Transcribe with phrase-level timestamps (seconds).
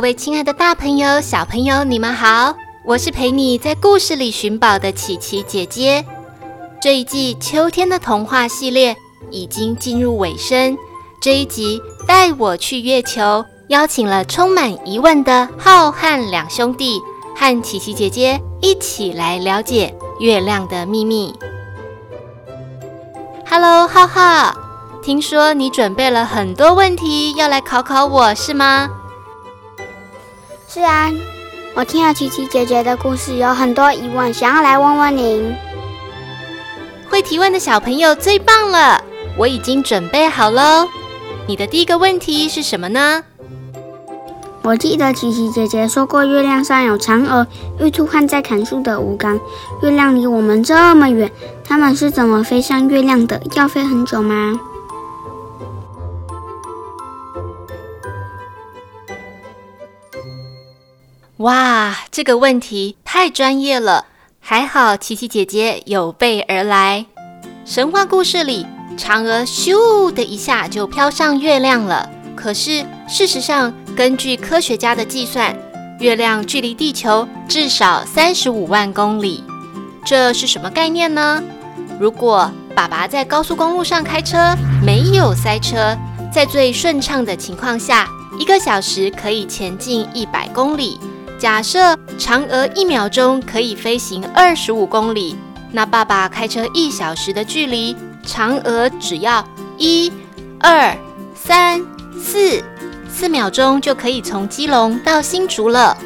[0.00, 2.54] 各位亲爱的大朋友、小朋友，你们好！
[2.86, 6.02] 我是陪你在故事里寻宝的琪琪姐姐。
[6.80, 8.96] 这一季秋天的童话系列
[9.30, 10.74] 已经进入尾声，
[11.20, 16.98] 这一集带我去月球，邀请了充满疑问的浩瀚两兄弟，
[17.36, 21.34] 和琪琪姐姐一起来了解月亮的秘密。
[23.46, 24.54] Hello，浩浩，
[25.02, 28.88] 听说你准备了很多问题要来考考我，是吗？
[30.72, 31.10] 是啊，
[31.74, 35.52] 我听了琪琪姐姐的故事，有很多疑问，想要来问问您。
[37.08, 39.02] 会提问的小朋友最棒了，
[39.36, 40.88] 我已经准备好喽。
[41.48, 43.24] 你的第一个问题是什么呢？
[44.62, 47.44] 我记得琪琪姐姐说过，月亮上有嫦娥、
[47.80, 49.40] 玉兔和在砍树的吴刚。
[49.82, 51.28] 月亮离我们这么远，
[51.64, 53.42] 他们是怎么飞向月亮的？
[53.56, 54.60] 要飞很久吗？
[61.40, 64.04] 哇，这个问题太专业了，
[64.40, 67.06] 还好琪琪姐姐有备而来。
[67.64, 68.66] 神话故事里，
[68.98, 72.06] 嫦娥咻的一下就飘上月亮了。
[72.36, 75.56] 可是事实上，根据科学家的计算，
[75.98, 79.42] 月亮距离地球至少三十五万公里。
[80.04, 81.42] 这是什么概念呢？
[81.98, 85.96] 如果爸爸在高速公路上开车，没有塞车，
[86.30, 88.06] 在最顺畅的情况下，
[88.38, 91.00] 一个小时可以前进一百公里。
[91.40, 95.34] 假设嫦娥一秒钟可以飞行二十五公里，
[95.72, 97.96] 那爸爸开车一小时的距离，
[98.26, 99.42] 嫦娥只要
[99.78, 100.12] 一、
[100.60, 100.94] 二、
[101.34, 101.80] 三、
[102.22, 102.62] 四
[103.08, 105.96] 四秒钟就可以从基隆到新竹了。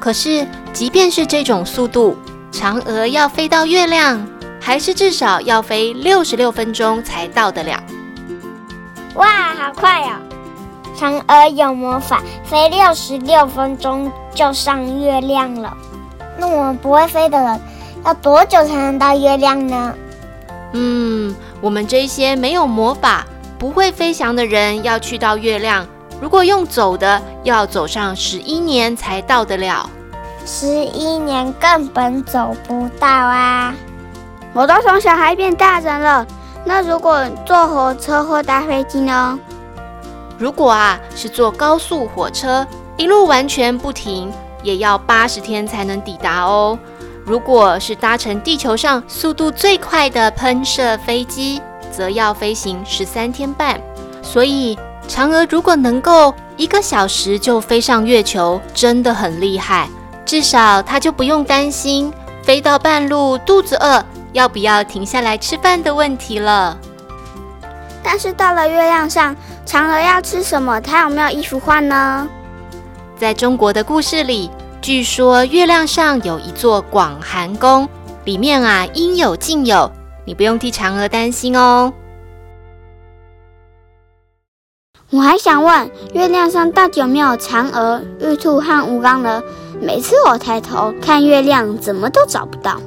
[0.00, 2.16] 可是，即便是这种速度，
[2.50, 4.26] 嫦娥要飞到月亮，
[4.58, 7.78] 还是至少要飞六十六分钟才到得了。
[9.16, 10.16] 哇，好快哦！
[10.98, 15.76] 嫦娥有魔法，飞六十六分钟就上月亮了。
[16.38, 17.60] 那我们不会飞的人，
[18.04, 19.94] 要多久才能到月亮呢？
[20.72, 23.26] 嗯，我们这些没有魔法、
[23.58, 25.86] 不会飞翔的人，要去到月亮，
[26.20, 29.88] 如果用走的，要走上十一年才到得了。
[30.44, 33.74] 十一年根本走不到啊！
[34.54, 36.26] 我都从小孩变大人了，
[36.64, 39.38] 那如果坐火车或搭飞机呢？
[40.38, 42.66] 如果啊是坐高速火车，
[43.02, 44.32] 一路完全不停，
[44.62, 46.78] 也要八十天才能抵达哦。
[47.24, 53.80] 如果是搭乘地球上速度最快的喷射飞机，则要飞行十三天半。
[54.22, 59.88] 所以，嫦娥如果能够一个小时就飞上月球，真的很厉害。
[60.24, 62.12] 至少她就不用担心
[62.44, 66.78] 飞到半路肚子饿，要不要停下来吃饭的问题了。
[68.00, 69.34] 但是到了月亮上，
[69.66, 70.80] 嫦娥要吃什么？
[70.80, 72.28] 她有没有衣服换呢？
[73.22, 74.50] 在中国的故事里，
[74.80, 77.88] 据说月亮上有一座广寒宫，
[78.24, 79.88] 里面啊应有尽有，
[80.24, 81.92] 你不用替嫦娥担心哦。
[85.10, 89.40] 我还想问，月亮上到底有没有嫦娥、玉兔和吴刚呢？
[89.80, 92.80] 每次我抬头看月亮，怎么都找不到。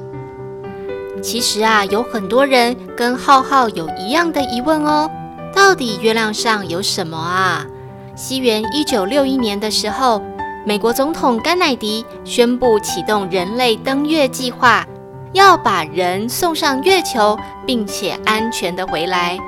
[1.22, 5.10] 其实啊，有很多人跟浩浩有一样的疑问哦。
[5.54, 7.64] 到底月亮上有什么啊？
[8.16, 10.22] 西元一九六一年的时候，
[10.64, 14.86] 美国总统甘乃迪宣布启动人类登月计划，
[15.34, 19.38] 要把人送上月球，并且安全地回来。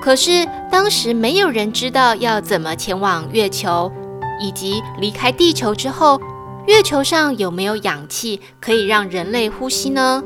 [0.00, 3.92] 可是当时没有人知道要怎么前往月球，
[4.40, 6.18] 以及离开地球之后，
[6.66, 10.22] 月球上有没有氧气可以让人类呼吸呢？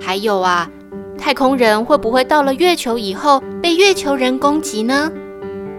[0.00, 0.66] 还有啊。
[1.18, 5.10] 太空人会不会到了月球以后被月球人攻击呢？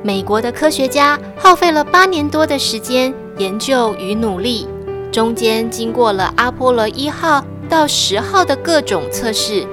[0.06, 4.68] 美国的科学家耗费了八年多的时间研究与努力，
[5.12, 9.66] 中间经过了阿波罗一号到十号的各种测试，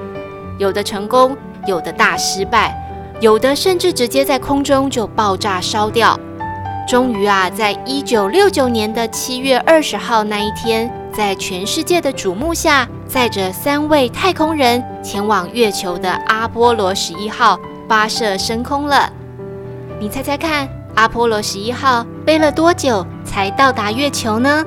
[0.59, 1.37] 有的成功，
[1.67, 2.75] 有的大失败，
[3.21, 6.19] 有的甚至直接在空中就爆炸烧掉。
[6.89, 19.13] 终于啊，在一九六九年的七月二十号那一天，在全世界的瞩目下，载着三位太空人前往月球的阿波罗十一号发射升空了。
[20.03, 24.67] 你猜猜看，阿波罗十一号飞了多久才到达月球呢？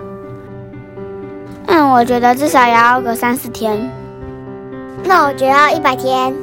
[1.67, 3.77] 嗯我觉得至少也要个三四天。
[5.03, 6.33] 那我觉得要一百天。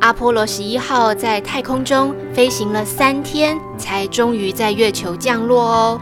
[0.00, 6.00] 阿波罗十一号在太空中飞行了三天，才终于在月球降落哦。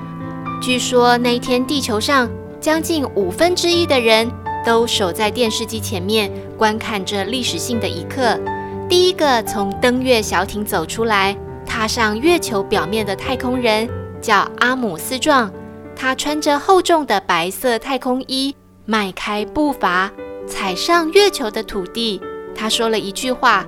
[0.62, 2.30] 据说那一天地球上
[2.60, 4.30] 将近五分之一的人
[4.64, 8.38] 都守在电视机前面，观看这历史性的一刻。
[8.86, 13.88] 第一个从登月小艇走出来，踏上月球表面的太空人
[14.20, 15.50] 叫阿姆斯壮。
[15.96, 18.54] 他穿着厚重的白色太空衣，
[18.84, 20.12] 迈开步伐，
[20.46, 22.20] 踩上月球的土地。
[22.54, 23.64] 他说了一句话：“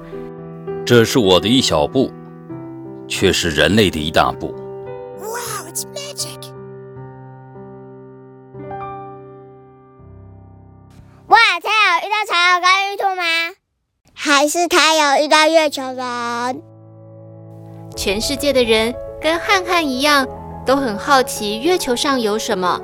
[0.84, 2.12] 这是我的一小步，
[3.08, 4.54] 却是人类的一大步。”
[5.18, 5.55] Wow,
[14.28, 16.60] 还是他有遇到月球人？
[17.94, 18.92] 全世界的人
[19.22, 20.26] 跟瀚瀚一样。
[20.66, 22.80] 都很好奇月球上有什么，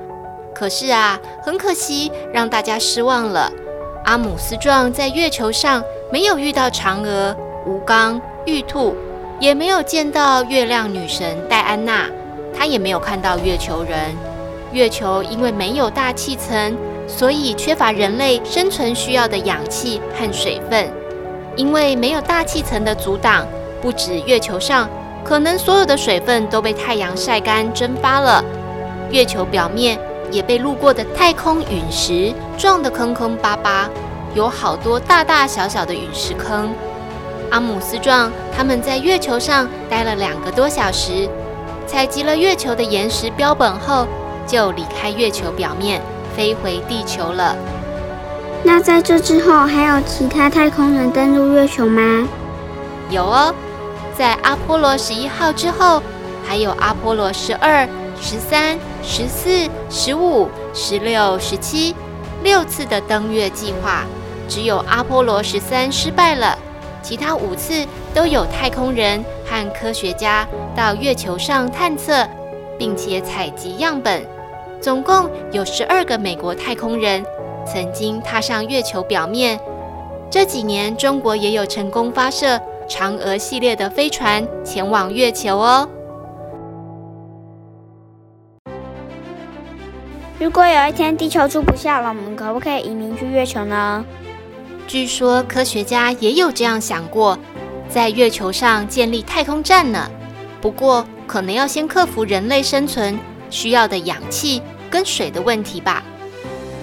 [0.55, 3.51] 可是啊，很可惜，让大家失望了。
[4.05, 7.37] 阿姆斯壮在月球上没有遇到嫦娥、
[7.67, 8.95] 吴刚、玉兔，
[9.41, 12.09] 也没有见到月亮女神戴安娜，
[12.57, 14.15] 他也没有看到月球人。
[14.71, 16.77] 月球因为没有大气层，
[17.09, 20.89] 所以缺乏人类生存需要的氧气和水分。
[21.57, 23.47] 因为没有大气层的阻挡，
[23.81, 24.89] 不止月球上。
[25.25, 28.45] 可能所有的水分都被太阳晒干蒸发了，
[29.11, 29.97] 月球表面
[30.33, 33.89] 也被路过的太空陨石撞得坑坑巴巴，
[34.35, 36.75] 有好多大大小小的陨石坑。
[37.53, 41.29] 阿姆斯壮他们在月球上待了两个多小时，
[41.87, 44.09] 采集了月球的岩石标本后，
[44.45, 46.03] 就离开月球表面，
[46.35, 47.55] 飞回地球了。
[48.65, 52.27] 那在这之后，还有其他太空人登陆月球吗？
[53.11, 53.55] 有哦。
[54.17, 56.03] 在阿波罗十一号之后，
[56.47, 57.89] 还有阿波罗十二、
[58.21, 61.97] 十三、十四、十五、十六、十七
[62.45, 64.05] 六次的登月计划，
[64.49, 66.57] 只有阿波罗十三失败了，
[67.03, 72.27] 其他五次都有太空人和科学家到月球上探测，
[72.79, 74.23] 并且采集样本。
[74.81, 77.25] 总共有十二个美国太空人
[77.67, 79.59] 曾经踏上月球表面。
[80.31, 82.61] 这几年，中国也有成功发射。
[82.89, 85.89] 嫦娥系列的飞船前往月球哦。
[90.39, 94.05] 如果有一天地球住不下了，我们可不可以移民去月球呢？
[94.87, 97.39] 据说科学家也有这样想过，
[97.89, 100.11] 在月球上建立太空站呢。
[100.61, 103.19] 不过可能要先克服人类生存
[103.49, 104.61] 需要的氧气
[104.91, 106.03] 跟水的问题吧。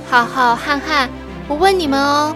[0.09, 1.07] 浩浩、瀚瀚，
[1.47, 2.35] 我问你们哦，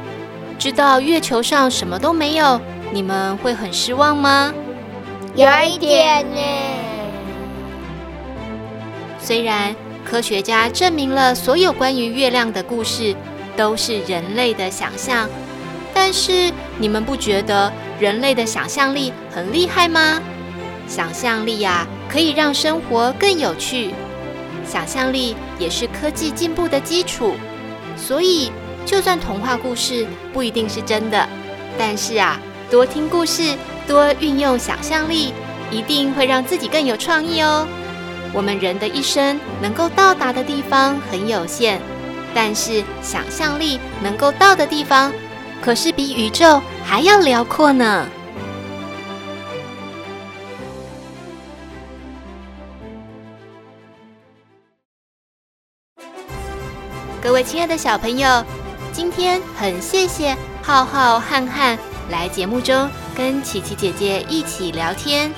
[0.60, 2.62] 知道月球上什么都没有？
[2.92, 4.54] 你们会很失望吗？
[5.34, 6.38] 有一点呢。
[9.20, 9.76] 虽然
[10.06, 13.16] 科学家证明了所有关于月亮的故事
[13.58, 15.28] 都是人类的想象，
[15.96, 20.22] 但是你们不觉得人类的想象力很厉害吗？
[20.88, 23.96] 想象力呀，可以让生活更有趣。
[24.64, 27.34] 想象力也是科技进步的基础。
[27.96, 28.52] 所以，
[28.86, 31.28] 就算童话故事不一定是真的，
[31.78, 32.40] 但是啊。
[32.72, 33.56] 多听故事，
[33.88, 35.32] 多运用想象力，
[35.70, 37.68] 一定会让自己更有创意哦。
[38.34, 41.80] 我们人的一生能够到达的地方很有限，
[42.34, 45.14] 但是想象力能够到的地方，
[45.62, 48.08] 可是比宇宙还要辽阔呢。
[57.24, 58.44] 各位亲爱的小朋友，
[58.92, 61.78] 今天很谢谢浩浩、瀚瀚。
[62.10, 65.34] 来节目中跟琪琪姐姐一起聊天，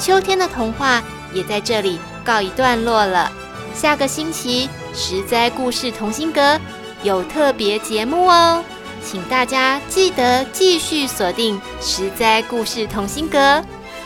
[0.00, 1.02] 秋天的童话
[1.34, 3.30] 也在这里告一段落了。
[3.74, 6.58] 下个星期十灾故事同心阁
[7.02, 8.64] 有特别节目哦，
[9.04, 13.62] 请大家记得继续锁定十灾故事同心阁。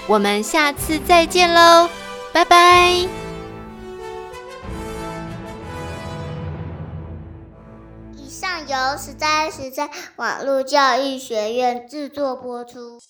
[0.08, 1.88] 我们下次再见喽，
[2.32, 3.19] 拜拜。
[8.70, 13.00] 由实在实在网络教育学院制作播出。